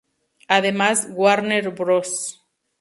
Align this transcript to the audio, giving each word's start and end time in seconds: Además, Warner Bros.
Además, 0.47 1.07
Warner 1.11 1.69
Bros. 1.75 2.41